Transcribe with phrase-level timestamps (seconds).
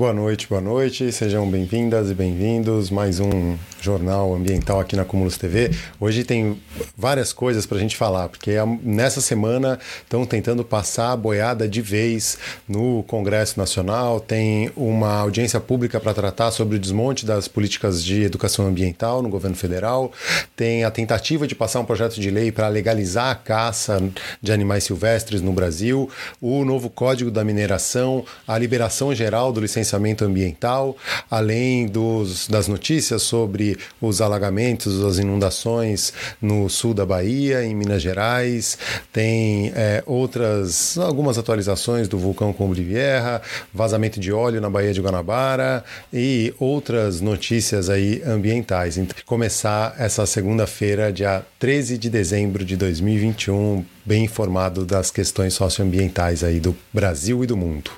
[0.00, 1.12] Boa noite, boa noite.
[1.12, 2.88] Sejam bem-vindas e bem-vindos.
[2.88, 5.70] Mais um jornal ambiental aqui na Cumulus TV.
[6.00, 6.58] Hoje tem
[6.96, 8.52] várias coisas para a gente falar, porque
[8.82, 14.20] nessa semana estão tentando passar a boiada de vez no Congresso Nacional.
[14.20, 19.28] Tem uma audiência pública para tratar sobre o desmonte das políticas de educação ambiental no
[19.28, 20.10] governo federal.
[20.56, 24.02] Tem a tentativa de passar um projeto de lei para legalizar a caça
[24.40, 26.08] de animais silvestres no Brasil,
[26.40, 29.89] o novo Código da Mineração, a liberação geral do licenciamento
[30.24, 30.96] ambiental,
[31.30, 38.02] além dos, das notícias sobre os alagamentos, as inundações no sul da Bahia, em Minas
[38.02, 38.78] Gerais,
[39.12, 43.40] tem é, outras, algumas atualizações do vulcão Cumbre Vieja,
[43.72, 48.98] vazamento de óleo na Baía de Guanabara e outras notícias aí ambientais.
[48.98, 56.42] Então, começar essa segunda-feira, dia 13 de dezembro de 2021, bem informado das questões socioambientais
[56.42, 57.90] aí do Brasil e do mundo.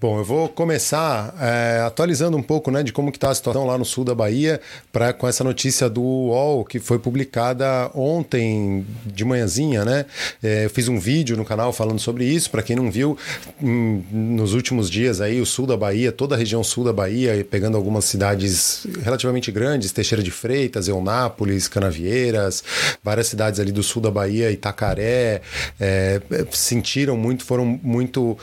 [0.00, 3.76] Bom, eu vou começar é, atualizando um pouco né, de como está a situação lá
[3.76, 4.58] no sul da Bahia,
[4.90, 9.84] pra, com essa notícia do UOL que foi publicada ontem de manhãzinha.
[9.84, 10.06] Né?
[10.42, 12.50] É, eu fiz um vídeo no canal falando sobre isso.
[12.50, 13.14] Para quem não viu,
[13.62, 17.46] hum, nos últimos dias aí, o sul da Bahia, toda a região sul da Bahia,
[17.50, 22.64] pegando algumas cidades relativamente grandes, Teixeira de Freitas, Eunápolis, Canavieiras,
[23.04, 25.42] várias cidades ali do sul da Bahia, Itacaré,
[25.78, 28.38] é, sentiram muito, foram muito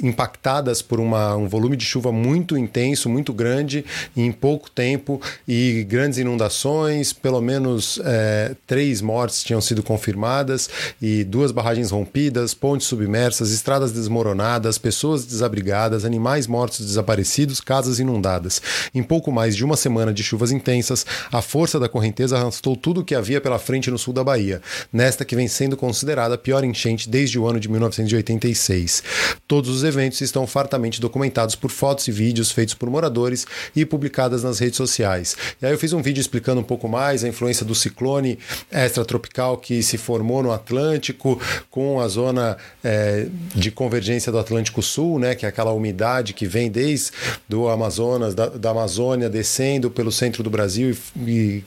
[0.00, 3.84] impactadas afetadas por uma, um volume de chuva muito intenso, muito grande,
[4.16, 10.68] em pouco tempo, e grandes inundações, pelo menos é, três mortes tinham sido confirmadas,
[11.00, 18.60] e duas barragens rompidas, pontes submersas, estradas desmoronadas, pessoas desabrigadas, animais mortos desaparecidos, casas inundadas.
[18.94, 23.00] Em pouco mais de uma semana de chuvas intensas, a força da correnteza arrastou tudo
[23.00, 24.60] o que havia pela frente no sul da Bahia,
[24.92, 29.02] nesta que vem sendo considerada a pior enchente desde o ano de 1986.
[29.46, 33.84] Todos os eventos estão são fartamente documentados por fotos e vídeos feitos por moradores e
[33.84, 35.36] publicadas nas redes sociais.
[35.60, 38.38] E aí eu fiz um vídeo explicando um pouco mais a influência do ciclone
[38.70, 41.40] extratropical que se formou no Atlântico,
[41.70, 46.46] com a zona é, de convergência do Atlântico Sul, né, que é aquela umidade que
[46.46, 47.12] vem desde
[47.48, 51.64] do Amazonas, da, da Amazônia, descendo pelo centro do Brasil e, e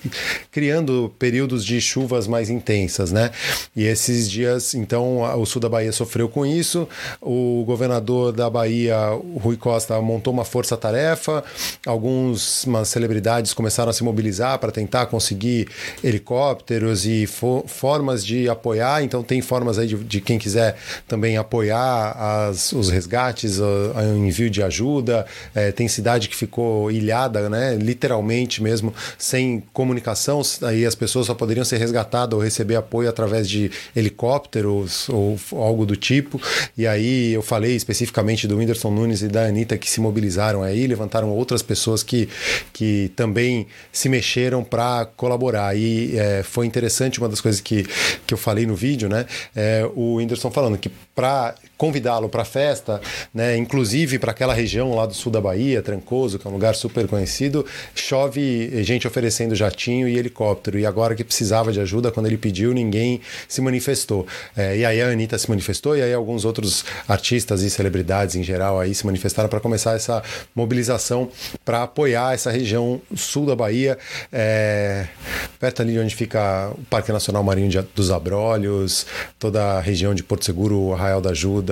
[0.51, 3.31] criando períodos de chuvas mais intensas, né?
[3.75, 6.87] E esses dias, então, o sul da Bahia sofreu com isso.
[7.21, 11.43] O governador da Bahia Bahia, o Rui Costa montou uma força-tarefa,
[11.85, 15.67] algumas celebridades começaram a se mobilizar para tentar conseguir
[16.03, 19.03] helicópteros e fo formas de apoiar.
[19.03, 20.75] Então, tem formas aí de, de quem quiser
[21.07, 25.25] também apoiar as, os resgates, o, o, envio de ajuda.
[25.53, 30.41] É, tem cidade que ficou ilhada, né, literalmente mesmo, sem comunicação.
[30.63, 35.85] Aí as pessoas só poderiam ser resgatadas ou receber apoio através de helicópteros ou algo
[35.85, 36.41] do tipo.
[36.75, 40.63] E aí eu falei especificamente do do Whindersson Nunes e da Anitta que se mobilizaram
[40.63, 42.29] aí, levantaram outras pessoas que,
[42.71, 45.75] que também se mexeram para colaborar.
[45.77, 47.85] E é, foi interessante uma das coisas que,
[48.25, 49.25] que eu falei no vídeo, né?
[49.55, 53.01] É, o Whindersson falando que para convidá-lo para a festa,
[53.33, 56.75] né, inclusive para aquela região lá do sul da Bahia, Trancoso, que é um lugar
[56.75, 60.79] super conhecido, chove gente oferecendo jatinho e helicóptero.
[60.79, 64.25] E agora que precisava de ajuda, quando ele pediu, ninguém se manifestou.
[64.55, 68.43] É, e aí a Anitta se manifestou, e aí alguns outros artistas e celebridades em
[68.43, 70.23] geral aí se manifestaram para começar essa
[70.55, 71.29] mobilização
[71.63, 73.97] para apoiar essa região sul da Bahia,
[74.31, 75.07] é,
[75.59, 77.65] perto ali onde fica o Parque Nacional Marinho
[77.95, 79.05] dos Abrolhos,
[79.39, 81.64] toda a região de Porto Seguro, Arraial da Ajuda,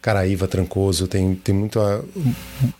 [0.00, 2.04] Caraíva, Trancoso, tem, tem muita,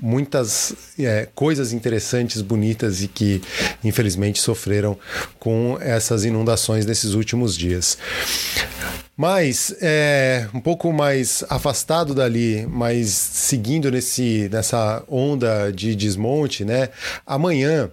[0.01, 3.41] muitas é, coisas interessantes, bonitas e que
[3.85, 4.99] infelizmente sofreram
[5.39, 7.97] com essas inundações nesses últimos dias.
[9.17, 16.89] Mas é, um pouco mais afastado dali, mas seguindo nesse, nessa onda de desmonte, né?
[17.27, 17.91] Amanhã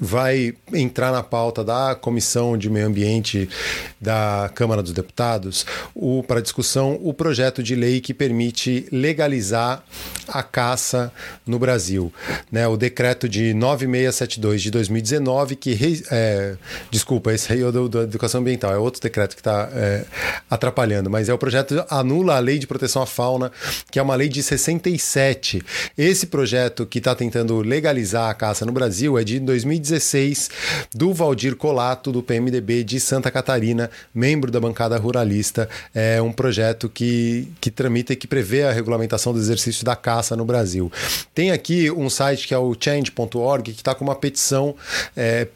[0.00, 3.48] vai entrar na pauta da Comissão de Meio Ambiente
[4.00, 5.64] da Câmara dos Deputados
[6.26, 9.84] para discussão o projeto de lei que permite legalizar
[10.26, 11.12] a caça
[11.46, 12.12] no Brasil.
[12.50, 16.02] Né, o decreto de 9672 de 2019, que.
[16.10, 16.56] É,
[16.90, 20.04] desculpa, esse aí é o da Educação Ambiental, é outro decreto que está é,
[20.50, 23.52] atrapalhando, mas é o projeto anula a Lei de Proteção à Fauna,
[23.90, 25.62] que é uma lei de 67.
[25.96, 30.50] Esse projeto que está tentando legalizar a caça no Brasil é de 2019 2016
[30.94, 35.68] do Valdir Colato, do PMDB de Santa Catarina, membro da bancada ruralista.
[35.94, 40.36] É um projeto que, que tramita e que prevê a regulamentação do exercício da caça
[40.36, 40.90] no Brasil.
[41.34, 44.74] Tem aqui um site que é o change.org, que está com uma petição
[45.16, 45.48] é,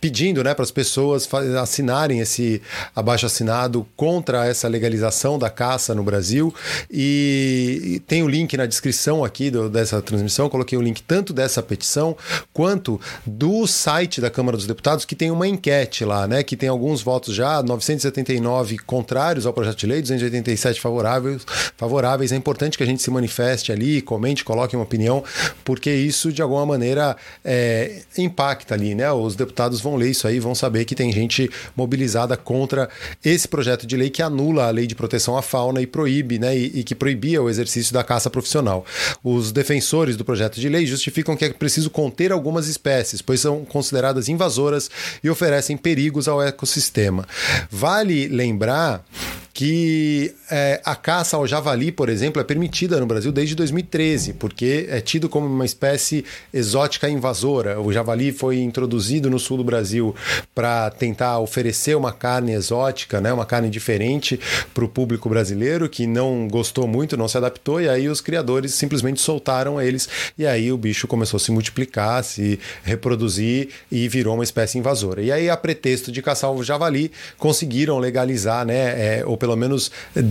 [0.00, 1.28] pedindo né, para as pessoas
[1.60, 2.60] assinarem esse
[2.94, 6.54] abaixo assinado contra essa legalização da caça no Brasil.
[6.90, 10.48] E, tem o link na descrição aqui do, dessa transmissão.
[10.48, 12.16] coloquei o link tanto dessa petição
[12.52, 13.00] quanto
[13.36, 16.42] do site da Câmara dos Deputados, que tem uma enquete lá, né?
[16.42, 21.44] Que tem alguns votos já, 979 contrários ao projeto de lei, 287 favoráveis.
[21.76, 22.30] favoráveis.
[22.30, 25.24] É importante que a gente se manifeste ali, comente, coloque uma opinião,
[25.64, 29.10] porque isso de alguma maneira é, impacta ali, né?
[29.10, 32.88] Os deputados vão ler isso aí, vão saber que tem gente mobilizada contra
[33.24, 36.56] esse projeto de lei que anula a lei de proteção à fauna e proíbe, né?
[36.56, 38.84] E, e que proibia o exercício da caça profissional.
[39.24, 43.64] Os defensores do projeto de lei justificam que é preciso conter algumas espécies, pois são
[43.64, 44.90] consideradas invasoras
[45.22, 47.26] e oferecem perigos ao ecossistema.
[47.70, 49.04] Vale lembrar
[49.54, 54.88] que é, a caça ao javali, por exemplo, é permitida no Brasil desde 2013, porque
[54.90, 57.80] é tido como uma espécie exótica invasora.
[57.80, 60.12] O javali foi introduzido no sul do Brasil
[60.52, 64.40] para tentar oferecer uma carne exótica, né, uma carne diferente
[64.74, 68.74] para o público brasileiro, que não gostou muito, não se adaptou, e aí os criadores
[68.74, 74.34] simplesmente soltaram eles, e aí o bicho começou a se multiplicar, se reproduzir e virou
[74.34, 75.22] uma espécie invasora.
[75.22, 80.24] E aí, a pretexto de caçar o javali, conseguiram legalizar, né, é, pelo menos eh,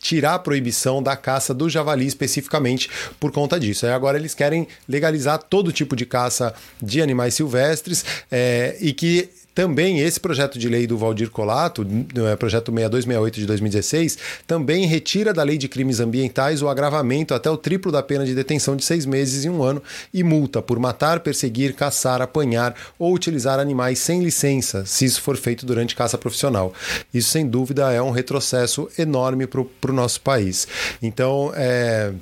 [0.00, 2.88] tirar a proibição da caça do javali especificamente
[3.18, 3.84] por conta disso.
[3.84, 9.30] Aí agora eles querem legalizar todo tipo de caça de animais silvestres é, e que
[9.56, 15.32] também esse projeto de lei do Valdir Colato, é, projeto 6268 de 2016, também retira
[15.32, 18.84] da lei de crimes ambientais o agravamento até o triplo da pena de detenção de
[18.84, 19.82] seis meses e um ano
[20.12, 25.38] e multa por matar, perseguir, caçar, apanhar ou utilizar animais sem licença, se isso for
[25.38, 26.74] feito durante caça profissional.
[27.14, 30.68] Isso, sem dúvida, é um retrocesso enorme para o nosso país.
[31.02, 32.12] Então, é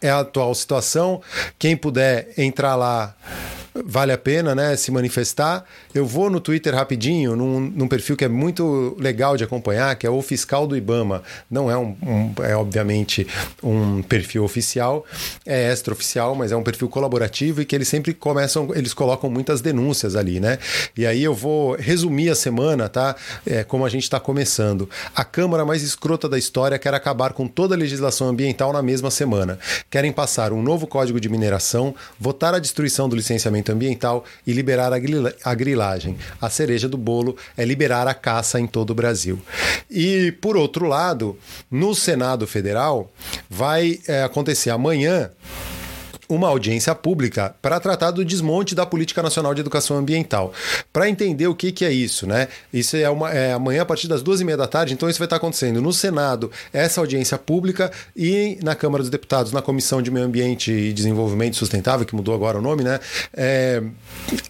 [0.00, 1.20] é a atual situação.
[1.58, 3.16] Quem puder entrar lá
[3.84, 5.64] vale a pena né, se manifestar.
[5.94, 10.06] Eu vou no Twitter rapidinho, num, num, perfil que é muito legal de acompanhar, que
[10.06, 11.22] é o Fiscal do Ibama.
[11.50, 13.26] Não é, um, um é obviamente
[13.62, 15.04] um perfil oficial,
[15.44, 19.60] é extraoficial, mas é um perfil colaborativo e que eles sempre começam, eles colocam muitas
[19.60, 20.58] denúncias ali, né?
[20.96, 23.16] E aí eu vou resumir a semana, tá?
[23.46, 24.88] É, como a gente está começando.
[25.14, 29.10] A Câmara mais escrota da história quer acabar com toda a legislação ambiental na mesma
[29.10, 29.58] semana.
[29.90, 34.52] Querem passar um novo código de mineração, votar a destruição do licenciamento licenciamento ambiental e
[34.52, 36.16] liberar a grilagem.
[36.40, 39.40] A cereja do bolo é liberar a caça em todo o Brasil.
[39.90, 41.36] E, por outro lado,
[41.70, 43.10] no Senado Federal,
[43.50, 45.30] vai é, acontecer amanhã
[46.28, 50.52] uma audiência pública para tratar do desmonte da Política Nacional de Educação Ambiental.
[50.92, 52.48] Para entender o que, que é isso, né?
[52.72, 55.18] Isso é, uma, é amanhã a partir das duas e meia da tarde, então isso
[55.18, 60.02] vai estar acontecendo no Senado, essa audiência pública, e na Câmara dos Deputados, na Comissão
[60.02, 62.98] de Meio Ambiente e Desenvolvimento Sustentável, que mudou agora o nome, né?
[63.32, 63.82] É,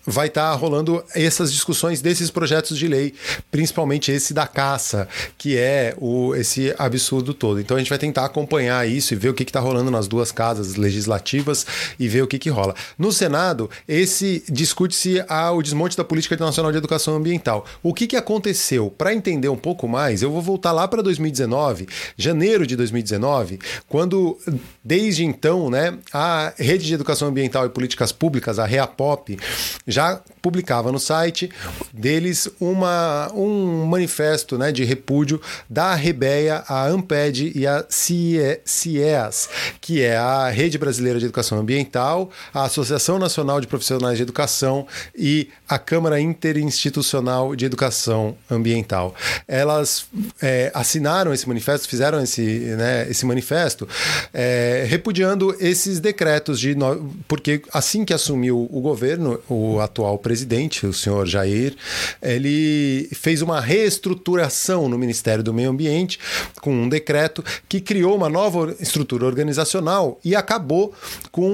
[0.06, 3.14] vai estar rolando essas discussões desses projetos de lei,
[3.50, 7.60] principalmente esse da caça, que é o, esse absurdo todo.
[7.60, 10.32] Então a gente vai tentar acompanhar isso e ver o que está rolando nas duas
[10.32, 11.65] casas legislativas
[11.98, 12.74] e ver o que, que rola.
[12.98, 15.24] No Senado, esse discute-se
[15.54, 17.64] o desmonte da Política Nacional de Educação Ambiental.
[17.82, 18.90] O que, que aconteceu?
[18.90, 21.86] Para entender um pouco mais, eu vou voltar lá para 2019,
[22.16, 23.58] janeiro de 2019,
[23.88, 24.38] quando,
[24.84, 29.38] desde então, né, a Rede de Educação Ambiental e Políticas Públicas, a REAPOP,
[29.86, 31.50] já publicava no site
[31.92, 39.48] deles uma, um manifesto né, de repúdio da Rebeia, a Amped e a CIEAS,
[39.80, 44.22] que é a Rede Brasileira de Educação Educação Ambiental, a Associação Nacional de Profissionais de
[44.22, 49.14] Educação e a Câmara Interinstitucional de Educação Ambiental.
[49.48, 50.06] Elas
[50.42, 53.88] é, assinaram esse manifesto, fizeram esse, né, esse manifesto,
[54.32, 56.74] é, repudiando esses decretos de.
[56.74, 57.14] No...
[57.26, 61.74] Porque assim que assumiu o governo, o atual presidente, o senhor Jair,
[62.22, 66.18] ele fez uma reestruturação no Ministério do Meio Ambiente
[66.60, 70.92] com um decreto que criou uma nova estrutura organizacional e acabou
[71.30, 71.45] com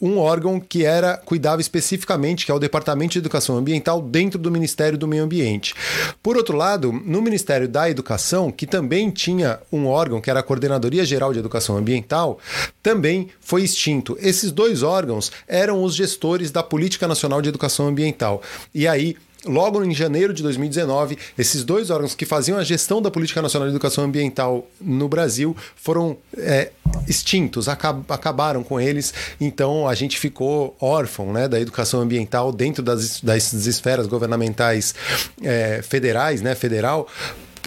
[0.00, 4.50] um órgão que era cuidava especificamente, que é o Departamento de Educação Ambiental dentro do
[4.50, 5.74] Ministério do Meio Ambiente.
[6.22, 10.42] Por outro lado, no Ministério da Educação, que também tinha um órgão que era a
[10.42, 12.38] Coordenadoria Geral de Educação Ambiental,
[12.82, 14.16] também foi extinto.
[14.20, 18.42] Esses dois órgãos eram os gestores da Política Nacional de Educação Ambiental.
[18.74, 23.10] E aí logo em janeiro de 2019, esses dois órgãos que faziam a gestão da
[23.10, 26.70] Política Nacional de Educação Ambiental no Brasil foram é,
[27.08, 29.12] extintos, acab acabaram com eles.
[29.40, 34.94] Então a gente ficou órfão né, da educação ambiental dentro das, das esferas governamentais
[35.42, 37.08] é, federais, né, federal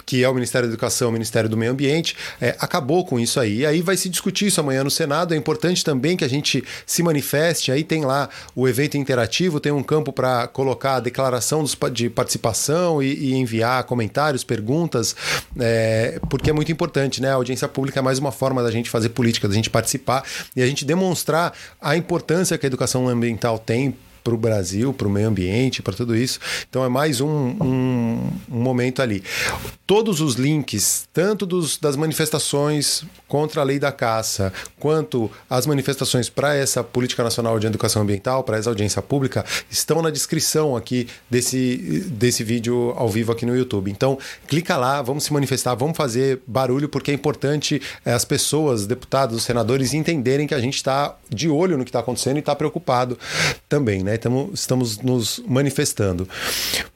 [0.06, 3.40] que é o Ministério da Educação, o Ministério do Meio Ambiente, é, acabou com isso
[3.40, 3.58] aí.
[3.58, 5.34] E aí vai se discutir isso amanhã no Senado.
[5.34, 7.72] É importante também que a gente se manifeste.
[7.72, 12.10] Aí tem lá o evento interativo, tem um campo para colocar a declaração dos, de
[12.10, 15.14] participação e, e, enviar comentários, perguntas,
[15.58, 17.30] é, porque é muito importante, né?
[17.30, 20.62] A audiência pública é mais uma forma da gente fazer política, da gente participar e
[20.62, 25.10] a gente demonstrar a importância que a educação ambiental tem para o Brasil, para o
[25.10, 26.40] meio ambiente, para tudo isso.
[26.68, 29.22] Então é mais um, um, um, momento ali.
[29.86, 34.50] Todos os links, tanto dos, das manifestações contra a lei da caça,
[34.80, 40.00] quanto as manifestações para essa Política Nacional de Educação Ambiental, para essa audiência pública, estão
[40.00, 43.90] na descrição aqui desse, desse vídeo ao vivo aqui no YouTube.
[43.90, 48.86] Então, clica lá, vamos se manifestar, vamos fazer barulho, porque é importante é, as pessoas,
[48.86, 52.54] deputados, senadores, entenderem que a gente está de olho no que está acontecendo e está
[52.54, 53.18] preocupado
[53.68, 54.13] também, né?
[54.14, 56.28] Então, estamos nos manifestando.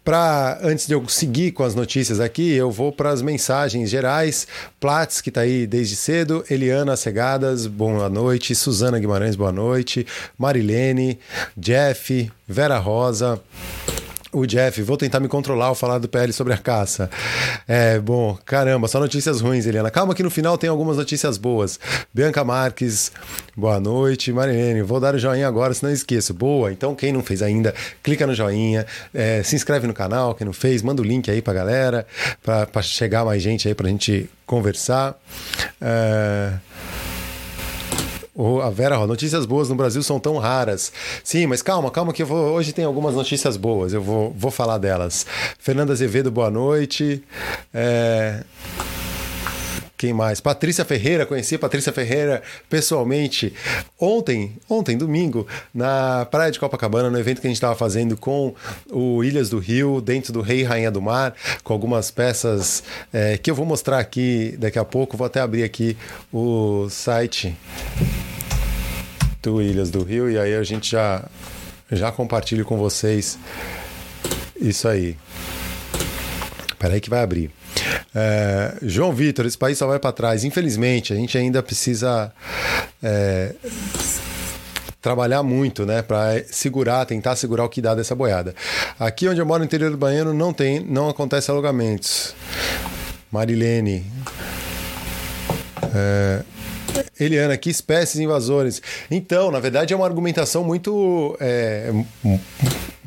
[0.04, 4.46] Para antes de eu seguir com as notícias aqui, eu vou para as mensagens gerais.
[4.80, 10.06] Platz, que está aí desde cedo, Eliana Segadas, boa noite, Suzana Guimarães, boa noite,
[10.38, 11.18] Marilene,
[11.56, 13.40] Jeff, Vera Rosa,
[14.32, 17.10] o Jeff, vou tentar me controlar ao falar do PL sobre a caça.
[17.66, 19.90] É, bom, caramba, só notícias ruins, Eliana.
[19.90, 21.80] Calma que no final tem algumas notícias boas.
[22.12, 23.10] Bianca Marques,
[23.56, 24.32] boa noite.
[24.32, 26.34] Marilene, vou dar o joinha agora, senão esqueço.
[26.34, 30.44] Boa, então quem não fez ainda, clica no joinha, é, se inscreve no canal, quem
[30.44, 32.06] não fez, manda o link aí pra galera,
[32.42, 35.18] pra, pra chegar mais gente aí pra gente conversar.
[35.80, 36.52] É...
[38.40, 40.92] Oh, a Vera, notícias boas no Brasil são tão raras.
[41.24, 44.78] Sim, mas calma, calma que vou, hoje tem algumas notícias boas, eu vou, vou falar
[44.78, 45.26] delas.
[45.58, 47.20] Fernanda Azevedo, boa noite.
[47.74, 48.44] É...
[49.96, 50.40] Quem mais?
[50.40, 52.40] Patrícia Ferreira, conheci a Patrícia Ferreira
[52.70, 53.52] pessoalmente
[53.98, 58.54] ontem, ontem, domingo, na Praia de Copacabana, no evento que a gente estava fazendo com
[58.88, 63.36] o Ilhas do Rio, dentro do Rei e Rainha do Mar, com algumas peças é,
[63.36, 65.16] que eu vou mostrar aqui daqui a pouco.
[65.16, 65.96] Vou até abrir aqui
[66.32, 67.56] o site
[69.42, 71.24] do Ilhas do Rio e aí a gente já,
[71.90, 73.38] já compartilho com vocês
[74.60, 75.16] isso aí.
[76.78, 77.50] Peraí que vai abrir.
[78.14, 80.44] É, João Vitor, esse país só vai para trás.
[80.44, 82.32] Infelizmente, a gente ainda precisa
[83.02, 83.54] é,
[85.00, 88.54] trabalhar muito, né, para segurar, tentar segurar o que dá dessa boiada.
[88.98, 92.34] Aqui onde eu moro no interior do Baiano não tem, não acontece alugamentos.
[93.30, 94.04] Marilene.
[95.94, 96.42] É,
[97.18, 98.82] Eliana, que espécies invasores?
[99.10, 101.36] Então, na verdade, é uma argumentação muito.
[101.40, 101.92] É,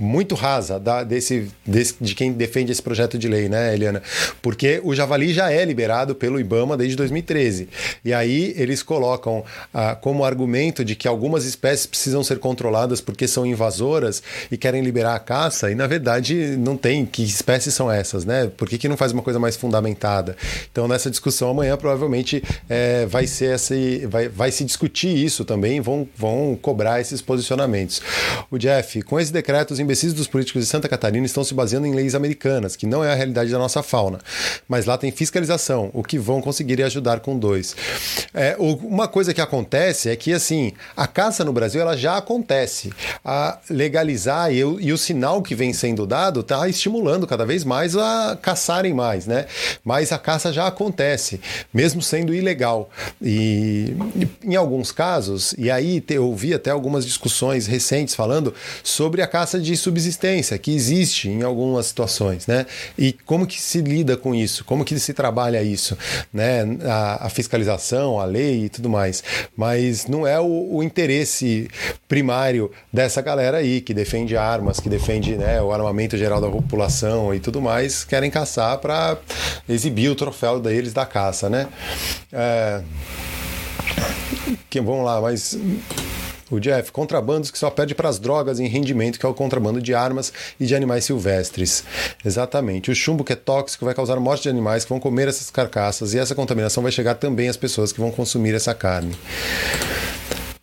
[0.02, 4.02] muito rasa da, desse, desse, de quem defende esse projeto de lei, né, Eliana?
[4.42, 7.70] Porque o javali já é liberado pelo IBAMA desde 2013.
[8.04, 9.44] E aí eles colocam
[9.74, 14.82] ah, como argumento de que algumas espécies precisam ser controladas porque são invasoras e querem
[14.82, 17.06] liberar a caça, e na verdade não tem.
[17.06, 18.50] Que espécies são essas, né?
[18.58, 20.36] Por que, que não faz uma coisa mais fundamentada?
[20.72, 25.80] Então, nessa discussão amanhã, provavelmente é, vai ser esse, vai, vai se discutir isso também,
[25.80, 28.02] vão, vão cobrar esses posicionamentos.
[28.50, 31.86] O Jeff, com esse decreto, os imbecis dos políticos de Santa Catarina estão se baseando
[31.86, 34.20] em leis americanas, que não é a realidade da nossa fauna.
[34.68, 37.76] Mas lá tem fiscalização, o que vão conseguir ajudar com dois.
[38.34, 42.94] É, uma coisa que acontece é que, assim, a caça no Brasil ela já acontece.
[43.24, 47.66] A legalizar e o, e o sinal que vem sendo dado está estimulando cada vez
[47.66, 49.46] mais a caçarem mais, né?
[49.84, 51.42] Mas a caça já acontece,
[51.74, 52.90] mesmo sendo ilegal.
[53.22, 53.94] E
[54.42, 59.60] em alguns casos, e aí eu ouvi até algumas discussões recentes falando sobre a caça
[59.60, 62.66] de subsistência que existe em algumas situações, né?
[62.98, 64.64] E como que se lida com isso?
[64.64, 65.98] Como que se trabalha isso,
[66.34, 66.62] né?
[66.86, 69.24] A, a fiscalização, a lei e tudo mais.
[69.56, 71.70] Mas não é o, o, interesse
[72.08, 77.34] primário dessa galera aí que defende armas, que defende né, o armamento geral da população
[77.34, 79.18] e tudo mais, querem caçar para
[79.68, 81.68] exibir o troféu deles da caça, né?
[82.32, 82.82] É...
[84.70, 85.58] Que, vamos lá, mas
[86.52, 89.82] o Jeff, contrabandos que só perde para as drogas em rendimento, que é o contrabando
[89.82, 91.84] de armas e de animais silvestres.
[92.24, 92.92] Exatamente.
[92.92, 96.14] O chumbo que é tóxico vai causar morte de animais que vão comer essas carcaças
[96.14, 99.16] e essa contaminação vai chegar também às pessoas que vão consumir essa carne.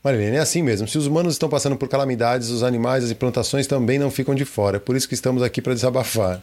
[0.02, 0.86] Marilene, é assim mesmo.
[0.86, 4.44] Se os humanos estão passando por calamidades, os animais e plantações também não ficam de
[4.44, 4.76] fora.
[4.76, 6.40] É por isso que estamos aqui para desabafar.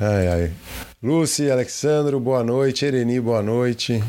[0.00, 0.52] Ai, ai.
[1.02, 2.84] Lucy, Alexandro, boa noite.
[2.84, 4.02] Ereni, boa noite.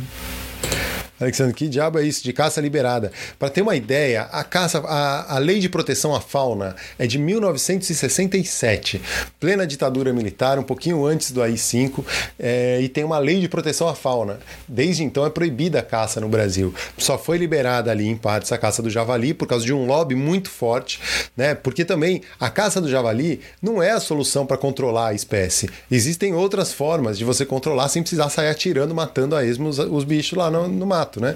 [1.20, 3.12] Alexandre, que diabo é isso de caça liberada?
[3.40, 7.18] Para ter uma ideia, a caça, a, a lei de proteção à fauna é de
[7.18, 9.02] 1967,
[9.40, 12.04] plena ditadura militar, um pouquinho antes do AI-5,
[12.40, 14.40] é, e tem uma lei de proteção à fauna.
[14.68, 16.74] Desde então é proibida a caça no Brasil.
[16.98, 20.16] Só foi liberada ali em partes a caça do javali por causa de um lobby
[20.16, 21.00] muito forte,
[21.36, 21.56] né?
[21.56, 25.70] Porque também a caça do javali não é a solução para controlar a espécie.
[25.90, 30.04] Existem outras formas de você controlar sem precisar sair atirando, matando a esmo os, os
[30.04, 31.36] bichos lá no, no mato, né?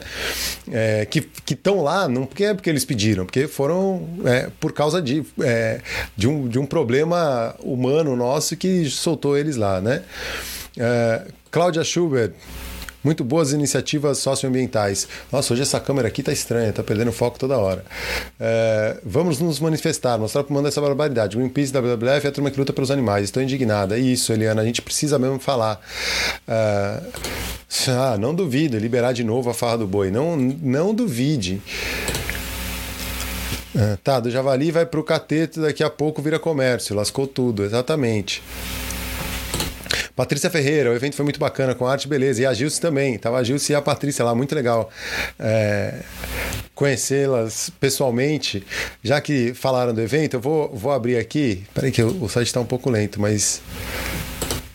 [0.72, 5.02] É, que estão lá, não porque é porque eles pediram, porque foram é, por causa
[5.02, 5.82] de, é,
[6.16, 10.04] de, um, de um problema humano nosso que soltou eles lá, né?
[10.78, 12.34] É, Cláudia Schubert.
[13.04, 15.08] Muito boas iniciativas socioambientais.
[15.32, 17.84] Nossa, hoje essa câmera aqui tá estranha, tá perdendo foco toda hora.
[18.40, 21.36] É, vamos nos manifestar, mostrar para o mundo essa barbaridade.
[21.36, 23.26] Greenpeace, WWF é a turma que luta pelos animais.
[23.26, 23.98] Estou indignada.
[23.98, 25.82] Isso, Eliana, a gente precisa mesmo falar.
[26.48, 27.02] É,
[27.88, 30.12] ah, não duvide, liberar de novo a farra do boi.
[30.12, 31.62] Não, não duvide.
[33.74, 36.96] É, tá, do javali vai para o cateto, daqui a pouco vira comércio.
[36.96, 38.44] Lascou tudo, exatamente.
[40.22, 42.44] Patrícia Ferreira, o evento foi muito bacana, com arte beleza.
[42.44, 43.18] E a Gilce também.
[43.18, 44.92] Tava a Gilce e a Patrícia lá, muito legal.
[45.40, 45.96] É,
[46.76, 48.64] Conhecê-las pessoalmente.
[49.04, 51.64] Já que falaram do evento, eu vou, vou abrir aqui.
[51.74, 53.64] Peraí, que o, site está um pouco lento, mas.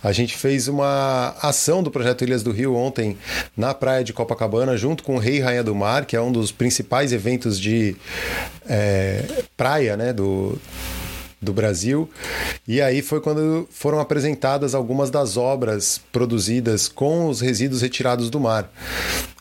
[0.02, 3.16] A gente fez uma ação do Projeto Ilhas do Rio ontem
[3.56, 6.50] na praia de Copacabana, junto com o Rei Rainha do Mar, que é um dos
[6.50, 7.96] principais eventos de
[8.68, 9.24] é,
[9.56, 10.60] praia né, do,
[11.40, 12.08] do Brasil.
[12.66, 18.40] E aí foi quando foram apresentadas algumas das obras produzidas com os resíduos retirados do
[18.40, 18.70] mar.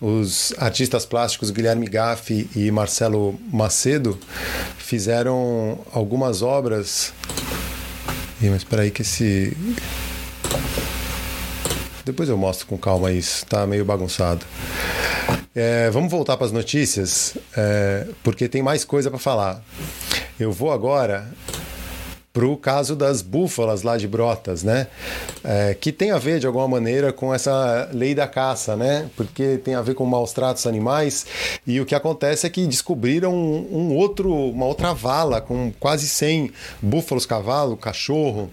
[0.02, 4.20] Os artistas plásticos Guilherme Gaffi e Marcelo Macedo
[4.78, 7.14] fizeram algumas obras.
[8.42, 9.56] Ih, mas espera aí que esse
[12.06, 14.46] depois eu mostro com calma isso, tá meio bagunçado.
[15.56, 19.64] É, vamos voltar para as notícias, é, porque tem mais coisa para falar.
[20.40, 21.28] Eu vou agora
[22.36, 24.88] para o caso das búfalas lá de Brotas, né?
[25.42, 29.10] É, que tem a ver de alguma maneira com essa lei da caça, né?
[29.16, 31.26] Porque tem a ver com maus tratos animais
[31.66, 36.10] e o que acontece é que descobriram um, um outro, uma outra vala com quase
[36.10, 36.52] 100
[36.82, 38.52] búfalos, cavalo, cachorro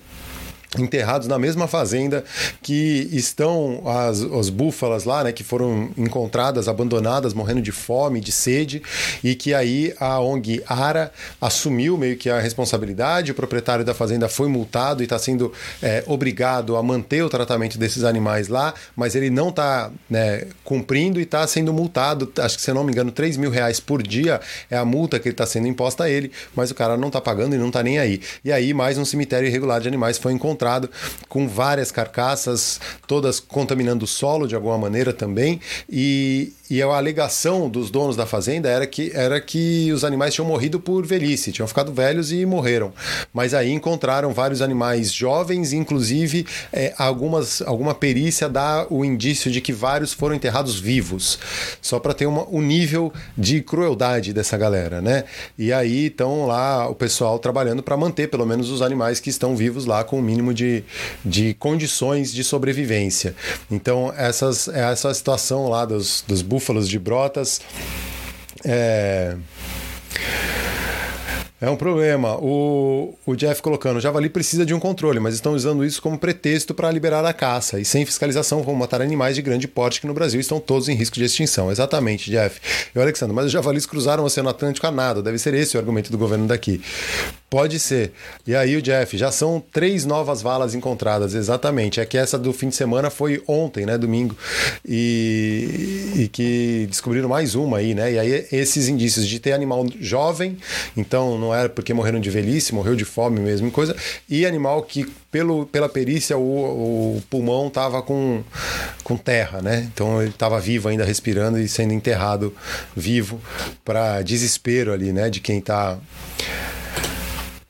[0.78, 2.24] enterrados na mesma fazenda
[2.62, 8.32] que estão as, as búfalas lá, né, que foram encontradas abandonadas, morrendo de fome, de
[8.32, 8.82] sede,
[9.22, 14.28] e que aí a ONG Ara assumiu meio que a responsabilidade, o proprietário da fazenda
[14.28, 15.52] foi multado e está sendo
[15.82, 21.20] é, obrigado a manter o tratamento desses animais lá, mas ele não está né, cumprindo
[21.20, 24.02] e está sendo multado, acho que se eu não me engano, 3 mil reais por
[24.02, 27.20] dia é a multa que está sendo imposta a ele, mas o cara não está
[27.20, 28.20] pagando e não está nem aí.
[28.44, 30.88] E aí mais um cemitério irregular de animais foi encontrado encontrado
[31.28, 35.60] com várias carcaças, todas contaminando o solo de alguma maneira também.
[35.90, 40.48] E, e a alegação dos donos da fazenda era que, era que os animais tinham
[40.48, 42.94] morrido por velhice, tinham ficado velhos e morreram.
[43.30, 49.60] Mas aí encontraram vários animais jovens, inclusive é, algumas, alguma perícia dá o indício de
[49.60, 51.38] que vários foram enterrados vivos,
[51.82, 55.24] só para ter uma, um nível de crueldade dessa galera, né?
[55.58, 59.54] E aí estão lá o pessoal trabalhando para manter pelo menos os animais que estão
[59.54, 60.82] vivos lá com o mínimo de,
[61.22, 63.34] de condições de sobrevivência.
[63.70, 67.60] Então, essas, essa situação lá dos, dos búfalos de brotas.
[68.64, 69.36] É...
[71.62, 72.36] É um problema.
[72.38, 76.18] O, o Jeff colocando, o javali precisa de um controle, mas estão usando isso como
[76.18, 77.78] pretexto para liberar a caça.
[77.78, 80.94] E sem fiscalização vão matar animais de grande porte que no Brasil estão todos em
[80.94, 81.70] risco de extinção.
[81.70, 82.60] Exatamente, Jeff.
[82.92, 85.22] E o Alexandre, mas os javalis cruzaram o Oceano Atlântico a nada.
[85.22, 86.80] Deve ser esse o argumento do governo daqui.
[87.52, 88.12] Pode ser.
[88.46, 92.00] E aí o Jeff, já são três novas valas encontradas, exatamente.
[92.00, 94.34] É que essa do fim de semana foi ontem, né, domingo,
[94.82, 98.10] e, e que descobriram mais uma aí, né?
[98.10, 100.56] E aí esses indícios de ter animal jovem,
[100.96, 103.94] então não era porque morreram de velhice, morreu de fome mesmo, coisa,
[104.30, 108.42] e animal que pelo, pela perícia o, o pulmão estava com,
[109.04, 109.90] com terra, né?
[109.92, 112.54] Então ele estava vivo ainda respirando e sendo enterrado
[112.96, 113.38] vivo
[113.84, 115.98] para desespero ali, né, de quem está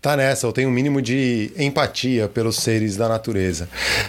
[0.02, 3.68] tá nessa, eu tenho um mínimo de empatia pelos seres da natureza.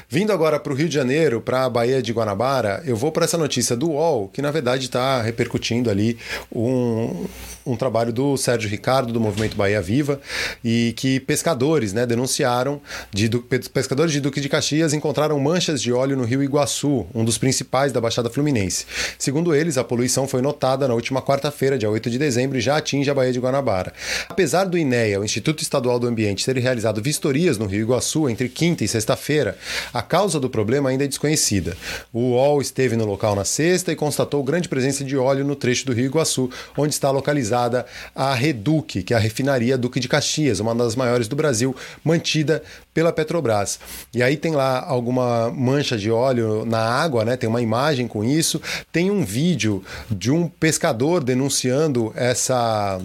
[0.10, 3.25] Vindo agora para o Rio de Janeiro, para a Baía de Guanabara, eu vou para
[3.25, 6.17] essa notícia do UOL, que na verdade está repercutindo ali
[6.51, 7.27] um,
[7.63, 10.19] um trabalho do Sérgio Ricardo, do Movimento Bahia Viva,
[10.63, 13.29] e que pescadores né, denunciaram, de,
[13.71, 17.91] pescadores de Duque de Caxias encontraram manchas de óleo no rio Iguaçu, um dos principais
[17.91, 18.88] da Baixada Fluminense.
[19.19, 22.77] Segundo eles, a poluição foi notada na última quarta-feira, dia 8 de dezembro, e já
[22.77, 23.93] atinge a Baía de Guanabara.
[24.27, 28.30] Apesar do INEA, o Instituto Estadual Estadual do Ambiente ter realizado vistorias no Rio Iguaçu
[28.30, 29.58] entre quinta e sexta-feira,
[29.93, 31.76] a causa do problema ainda é desconhecida.
[32.13, 35.86] O UOL esteve no local na sexta e constatou grande presença de óleo no trecho
[35.86, 40.62] do Rio Iguaçu, onde está localizada a Reduc, que é a refinaria Duque de Caxias,
[40.62, 43.78] uma das maiores do Brasil, mantida pela Petrobras.
[44.13, 47.36] E aí tem lá alguma mancha de óleo na água, né?
[47.36, 53.02] Tem uma imagem com isso, tem um vídeo de um pescador denunciando essa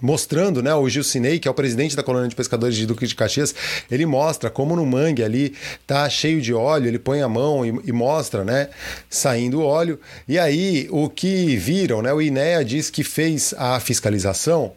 [0.00, 3.14] mostrando, né, o Gilcinei, que é o presidente da colônia de pescadores de Duque de
[3.14, 3.54] Caxias,
[3.90, 5.54] ele mostra como no mangue ali
[5.86, 8.68] tá cheio de óleo, ele põe a mão e, e mostra, né,
[9.08, 9.98] saindo óleo.
[10.28, 14.72] E aí o que viram, né, o INEA diz que fez a fiscalização,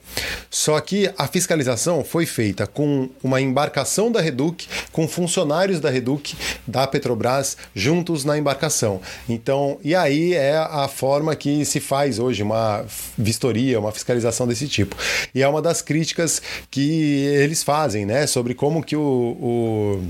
[0.49, 6.35] só que a fiscalização foi feita com uma embarcação da Reduc, com funcionários da Reduc,
[6.65, 9.01] da Petrobras, juntos na embarcação.
[9.27, 12.85] Então, e aí é a forma que se faz hoje uma
[13.17, 14.95] vistoria, uma fiscalização desse tipo.
[15.33, 18.27] E é uma das críticas que eles fazem, né?
[18.27, 20.03] Sobre como que o, o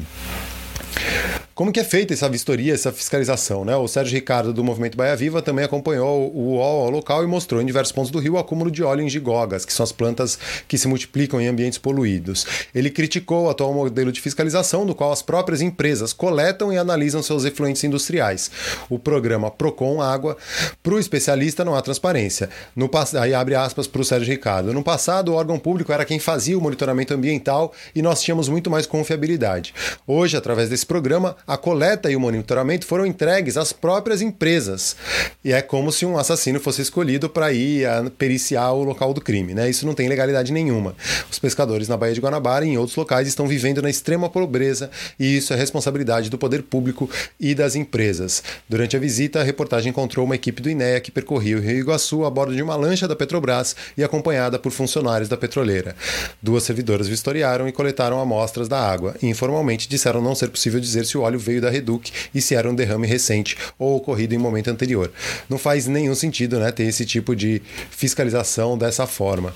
[1.60, 3.66] como que é feita essa vistoria, essa fiscalização?
[3.66, 3.76] Né?
[3.76, 7.62] O Sérgio Ricardo, do Movimento Baia Viva, também acompanhou o UOL ao local e mostrou
[7.62, 10.40] em diversos pontos do rio o acúmulo de óleo em gigogas, que são as plantas
[10.70, 12.46] que se multiplicam em ambientes poluídos.
[12.74, 17.22] Ele criticou o atual modelo de fiscalização, no qual as próprias empresas coletam e analisam
[17.22, 18.50] seus efluentes industriais.
[18.90, 20.38] O programa Procon Água,
[20.82, 22.50] para o especialista, não há transparência.
[22.74, 24.72] No, aí abre aspas para o Sérgio Ricardo.
[24.72, 28.72] No passado, o órgão público era quem fazia o monitoramento ambiental e nós tínhamos muito
[28.72, 29.74] mais confiabilidade.
[30.08, 34.96] Hoje, através desse programa, a coleta e o monitoramento foram entregues às próprias empresas.
[35.44, 37.88] E é como se um assassino fosse escolhido para ir
[38.20, 39.56] periciar o local do crime.
[39.56, 39.68] Né?
[39.68, 40.96] Isso não tem legalidade nenhuma.
[41.30, 44.92] Os pescadores na Baía de Guanabara e em outros locais estão vivendo na extrema pobreza
[45.20, 47.10] e isso é responsabilidade do poder público
[47.40, 48.44] e das empresas.
[48.70, 52.26] Durante a visita, a reportagem encontrou uma equipe do INEA que percorria o Rio Iguaçu
[52.26, 55.96] a bordo de uma lancha da Petrobras e acompanhada por funcionários da petroleira.
[56.44, 61.08] Duas servidoras vistoriaram e coletaram amostras da água e informalmente disseram não ser possível dizer
[61.08, 64.38] se o óleo veio da Reduc e se era um derrame recente ou ocorrido em
[64.38, 65.12] momento anterior.
[65.50, 69.54] Não faz nenhum sentido né, ter esse tipo de fiscalização dessa forma.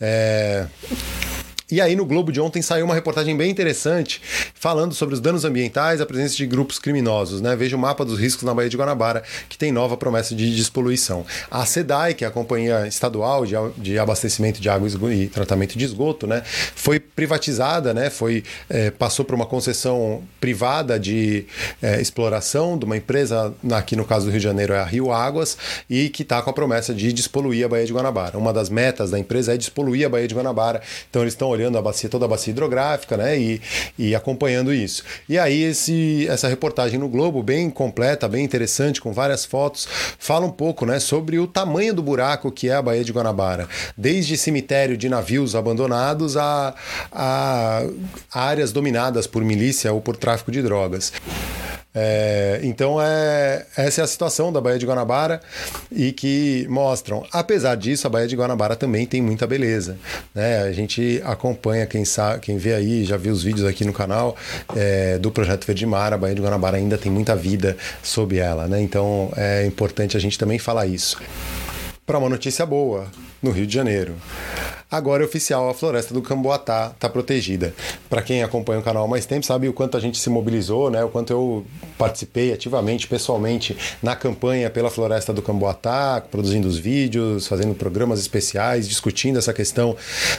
[0.00, 0.66] É...
[1.68, 4.22] E aí no Globo de ontem saiu uma reportagem bem interessante
[4.54, 7.40] falando sobre os danos ambientais, a presença de grupos criminosos.
[7.40, 7.56] Né?
[7.56, 11.26] Veja o mapa dos riscos na Baía de Guanabara, que tem nova promessa de despoluição.
[11.50, 13.44] A SEDAI, que é a companhia estadual
[13.76, 16.42] de, abastecimento de água e tratamento de esgoto, né?
[16.44, 18.10] foi privatizada, né?
[18.10, 21.46] foi, é, passou por uma concessão privada de
[21.82, 25.10] é, exploração de uma empresa, aqui no caso do Rio de Janeiro é a Rio
[25.10, 25.58] Águas,
[25.90, 28.38] e que está com a promessa de despoluir a Baía de Guanabara.
[28.38, 30.80] Uma das metas da empresa é despoluir a Baía de Guanabara.
[31.10, 33.38] Então eles estão olhando a bacia, toda a bacia hidrográfica, né?
[33.38, 33.60] E,
[33.98, 35.02] e acompanhando isso.
[35.28, 39.88] E aí esse, essa reportagem no Globo, bem completa, bem interessante, com várias fotos,
[40.18, 43.68] fala um pouco, né, sobre o tamanho do buraco que é a Baía de Guanabara.
[43.96, 46.74] Desde cemitério de navios abandonados a,
[47.10, 47.82] a
[48.32, 51.12] áreas dominadas por milícia ou por tráfico de drogas.
[51.98, 55.40] É, então é, essa é a situação da Baía de Guanabara
[55.90, 59.96] e que mostram, apesar disso, a Baía de Guanabara também tem muita beleza.
[60.34, 60.60] Né?
[60.60, 64.36] A gente acompanha, quem sabe, quem vê aí, já viu os vídeos aqui no canal
[64.76, 68.68] é, do Projeto Verde Mar, a Baía de Guanabara ainda tem muita vida sob ela.
[68.68, 68.82] Né?
[68.82, 71.18] Então é importante a gente também falar isso.
[72.04, 73.06] Para uma notícia boa,
[73.42, 74.14] no Rio de Janeiro.
[74.88, 77.74] Agora é oficial, a floresta do Camboatá está protegida.
[78.08, 80.90] Para quem acompanha o canal há mais tempo, sabe o quanto a gente se mobilizou,
[80.90, 81.02] né?
[81.02, 81.66] o quanto eu
[81.98, 88.88] participei ativamente, pessoalmente, na campanha pela floresta do Camboatá, produzindo os vídeos, fazendo programas especiais,
[88.88, 89.96] discutindo essa questão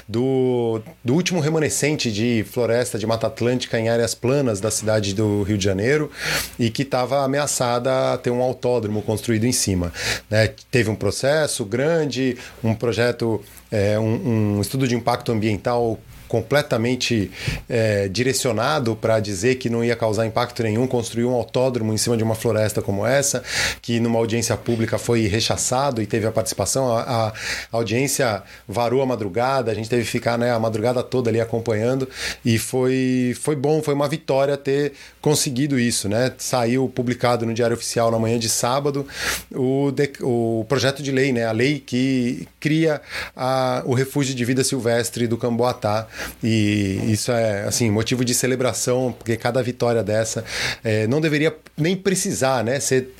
[0.08, 5.44] do, do último remanescente de floresta de Mata Atlântica em áreas planas da cidade do
[5.44, 6.10] Rio de Janeiro
[6.58, 9.92] e que estava ameaçada a ter um autódromo construído em cima.
[10.30, 10.54] Né?
[10.72, 17.32] Teve um processo grande, um projeto é, um, um estudo de impacto ambiental completamente
[17.70, 22.18] é, direcionado para dizer que não ia causar impacto nenhum, construir um autódromo em cima
[22.18, 23.44] de uma floresta como essa,
[23.82, 26.96] que numa audiência pública foi rechaçado e teve a participação.
[26.96, 27.34] A, a
[27.72, 32.08] audiência varou a madrugada, a gente teve que ficar né, a madrugada toda ali acompanhando
[32.44, 36.10] e foi, foi bom, foi uma vitória ter conseguido isso.
[36.10, 36.32] Né?
[36.38, 39.08] Saiu publicado no Diário Oficial na manhã de sábado
[39.54, 41.46] o, de, o projeto de lei, né?
[41.46, 43.02] a lei que cria
[43.36, 46.08] a, o refúgio de vida silvestre do Camboatá
[46.44, 50.44] e isso é assim motivo de celebração, porque cada vitória dessa
[50.84, 53.14] é, não deveria nem precisar, né, ser,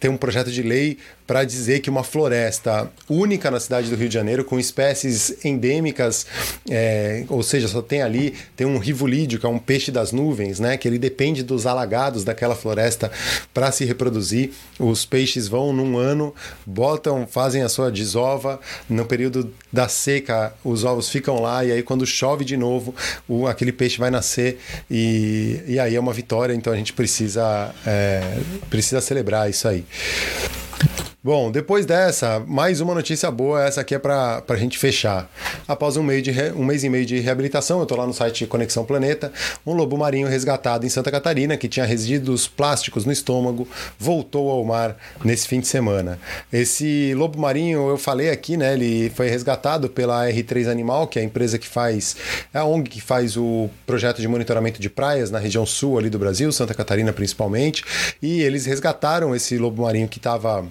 [0.00, 4.08] ter um projeto de lei para dizer que uma floresta única na cidade do Rio
[4.08, 6.26] de Janeiro, com espécies endêmicas,
[6.68, 10.58] é, ou seja, só tem ali, tem um rivolídeo, que é um peixe das nuvens,
[10.58, 13.12] né, que ele depende dos alagados daquela floresta
[13.54, 14.50] para se reproduzir.
[14.76, 16.34] Os peixes vão num ano,
[16.66, 18.58] botam, fazem a sua desova,
[18.88, 22.92] no período da seca, os ovos ficam lá, e aí quando chove de novo,
[23.28, 24.58] o, aquele peixe vai nascer
[24.90, 29.84] e, e aí é uma vitória, então a gente precisa, é, precisa celebrar isso aí.
[29.90, 31.09] 分かった。
[31.22, 35.30] Bom, depois dessa, mais uma notícia boa, essa aqui é para a gente fechar.
[35.68, 38.14] Após um, meio de re, um mês e meio de reabilitação, eu estou lá no
[38.14, 39.30] site Conexão Planeta,
[39.66, 44.64] um lobo marinho resgatado em Santa Catarina, que tinha resíduos plásticos no estômago, voltou ao
[44.64, 46.18] mar nesse fim de semana.
[46.50, 51.22] Esse lobo marinho, eu falei aqui, né, ele foi resgatado pela R3 Animal, que é
[51.22, 52.16] a empresa que faz,
[52.54, 56.08] é a ONG que faz o projeto de monitoramento de praias na região sul ali
[56.08, 57.84] do Brasil, Santa Catarina principalmente,
[58.22, 60.66] e eles resgataram esse lobo marinho que estava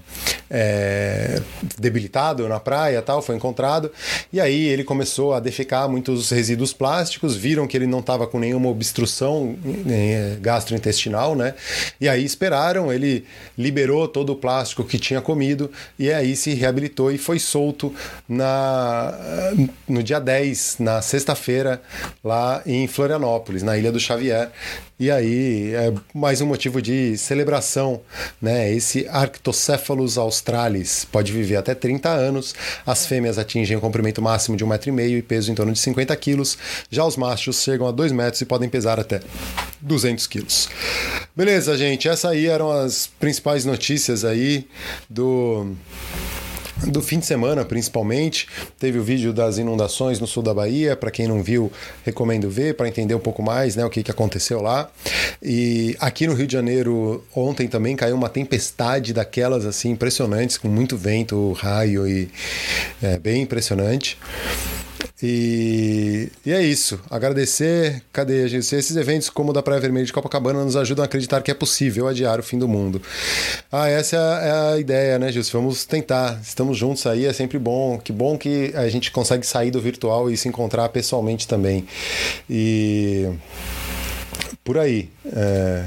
[0.49, 1.41] é,
[1.77, 3.91] debilitado na praia tal, foi encontrado.
[4.31, 8.39] E aí ele começou a defecar muitos resíduos plásticos, viram que ele não estava com
[8.39, 9.55] nenhuma obstrução
[9.87, 11.53] é, gastrointestinal, né?
[11.99, 13.25] E aí esperaram, ele
[13.57, 17.93] liberou todo o plástico que tinha comido e aí se reabilitou e foi solto
[18.27, 19.13] na,
[19.87, 21.81] no dia 10, na sexta-feira,
[22.23, 24.51] lá em Florianópolis, na Ilha do Xavier.
[24.99, 28.01] E aí é mais um motivo de celebração,
[28.41, 28.69] né?
[28.69, 32.53] Esse Arctocephalus australis pode viver até 30 anos.
[32.85, 36.43] As fêmeas atingem o comprimento máximo de 1,5m e peso em torno de 50 kg.
[36.89, 39.21] Já os machos chegam a 2 metros e podem pesar até
[39.79, 40.67] 200 quilos.
[41.33, 42.09] Beleza, gente.
[42.09, 44.67] Essas aí eram as principais notícias aí
[45.09, 45.77] do
[46.87, 48.47] do fim de semana, principalmente.
[48.77, 50.95] Teve o vídeo das inundações no sul da Bahia.
[50.95, 51.71] Para quem não viu,
[52.05, 54.89] recomendo ver para entender um pouco mais né, o que, que aconteceu lá.
[55.41, 60.67] E aqui no Rio de Janeiro, ontem também caiu uma tempestade daquelas assim impressionantes, com
[60.67, 62.29] muito vento, raio e
[63.01, 64.17] é, bem impressionante.
[65.21, 66.99] E, e, é isso.
[67.09, 68.73] Agradecer, cadê a gente?
[68.73, 71.53] Esses eventos, como o da Praia Vermelha de Copacabana, nos ajudam a acreditar que é
[71.53, 73.01] possível adiar o fim do mundo.
[73.71, 75.59] Ah, essa é a, é a ideia, né, Gilson?
[75.59, 76.39] Vamos tentar.
[76.41, 77.97] Estamos juntos aí, é sempre bom.
[77.97, 81.85] Que bom que a gente consegue sair do virtual e se encontrar pessoalmente também.
[82.49, 83.29] E
[84.63, 85.09] por aí.
[85.25, 85.85] É...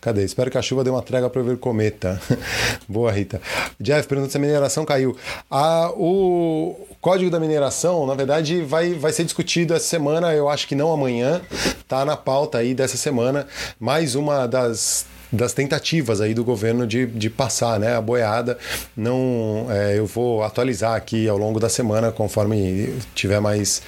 [0.00, 0.24] Cadê?
[0.24, 2.20] Espero que a chuva dê uma trégua para eu ver cometa.
[2.88, 3.40] Boa, Rita.
[3.78, 5.16] Jeff pergunta se a mineração caiu.
[5.50, 10.66] Ah, o código da mineração, na verdade, vai, vai ser discutido essa semana, eu acho
[10.66, 11.42] que não amanhã.
[11.86, 13.46] Tá na pauta aí dessa semana.
[13.78, 18.58] Mais uma das das tentativas aí do governo de, de passar né, a boiada.
[18.96, 23.82] Não, é, eu vou atualizar aqui ao longo da semana, conforme tiver mais,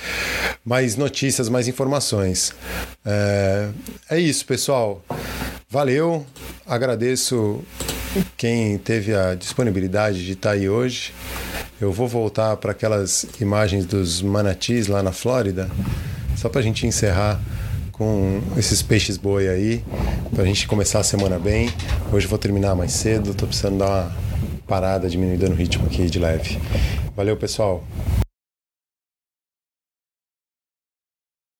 [0.65, 2.55] mais notícias, mais informações.
[3.05, 3.69] É,
[4.11, 5.03] é isso, pessoal.
[5.69, 6.25] Valeu,
[6.67, 7.63] agradeço
[8.37, 11.15] quem teve a disponibilidade de estar aí hoje.
[11.81, 15.69] Eu vou voltar para aquelas imagens dos manatis lá na Flórida,
[16.37, 17.41] só para a gente encerrar
[17.93, 19.85] com esses peixes boi aí,
[20.33, 21.71] para a gente começar a semana bem.
[22.13, 24.17] Hoje vou terminar mais cedo, estou precisando dar uma
[24.67, 26.59] parada, diminuída no ritmo aqui de leve.
[27.15, 27.85] Valeu, pessoal.